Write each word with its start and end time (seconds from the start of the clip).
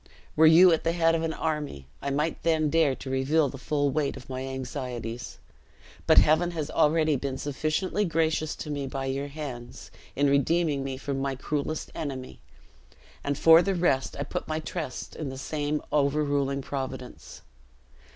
"Were 0.35 0.47
you 0.47 0.73
at 0.73 0.83
the 0.83 0.93
head 0.93 1.13
of 1.13 1.21
an 1.21 1.31
army, 1.35 1.85
I 2.01 2.09
might 2.09 2.41
then 2.41 2.71
dare 2.71 2.95
to 2.95 3.09
reveal 3.11 3.49
the 3.49 3.59
full 3.59 3.91
weight 3.91 4.17
of 4.17 4.31
my 4.31 4.41
anxieties; 4.43 5.37
but 6.07 6.17
Heaven 6.17 6.49
has 6.57 6.71
already 6.71 7.15
been 7.17 7.37
sufficiently 7.37 8.03
gracious 8.03 8.55
to 8.55 8.71
me 8.71 8.87
by 8.87 9.05
your 9.05 9.27
hands, 9.27 9.91
in 10.15 10.27
redeeming 10.27 10.83
me 10.83 10.97
from 10.97 11.19
my 11.19 11.35
cruelest 11.35 11.91
enemy; 11.93 12.39
and 13.23 13.37
for 13.37 13.61
the 13.61 13.75
rest, 13.75 14.15
I 14.17 14.23
put 14.23 14.47
my 14.47 14.59
trust 14.59 15.15
in 15.15 15.29
the 15.29 15.37
same 15.37 15.83
overruling 15.91 16.63
Providence." 16.63 17.43